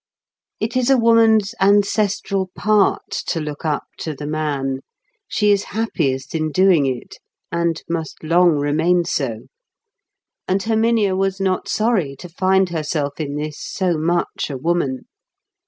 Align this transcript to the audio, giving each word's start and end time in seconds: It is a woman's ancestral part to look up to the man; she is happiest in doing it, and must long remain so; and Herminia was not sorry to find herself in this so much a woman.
It 0.59 0.75
is 0.75 0.89
a 0.89 0.97
woman's 0.97 1.53
ancestral 1.61 2.49
part 2.55 3.11
to 3.27 3.39
look 3.39 3.63
up 3.63 3.83
to 3.99 4.15
the 4.15 4.25
man; 4.25 4.79
she 5.27 5.51
is 5.51 5.65
happiest 5.77 6.33
in 6.33 6.51
doing 6.51 6.87
it, 6.87 7.17
and 7.51 7.83
must 7.87 8.23
long 8.23 8.57
remain 8.57 9.05
so; 9.05 9.41
and 10.47 10.59
Herminia 10.63 11.15
was 11.15 11.39
not 11.39 11.67
sorry 11.67 12.15
to 12.15 12.27
find 12.29 12.69
herself 12.69 13.19
in 13.19 13.35
this 13.35 13.59
so 13.59 13.95
much 13.95 14.49
a 14.49 14.57
woman. 14.57 15.05